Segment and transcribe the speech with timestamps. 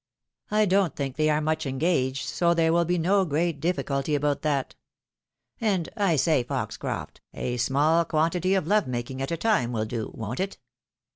[0.49, 4.41] I don't think they are much engaged, so there will be no great difficulty about
[4.41, 4.73] that.
[5.59, 10.09] And— I say, Foxcroft, a small quantity of love making at a time will do,
[10.15, 10.57] won't it?